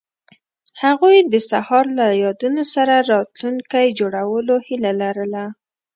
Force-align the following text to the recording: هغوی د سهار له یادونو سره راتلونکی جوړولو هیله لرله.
هغوی 0.83 1.17
د 1.31 1.35
سهار 1.49 1.85
له 1.97 2.07
یادونو 2.23 2.63
سره 2.73 2.95
راتلونکی 3.13 3.85
جوړولو 3.99 4.55
هیله 4.67 4.91
لرله. 5.01 5.43